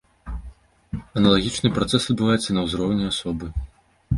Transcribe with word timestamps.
Аналагічны 1.21 1.67
працэс 1.77 2.09
адбываецца 2.15 2.47
і 2.49 2.57
на 2.59 2.65
ўзроўні 2.69 3.05
асобы. 3.13 3.45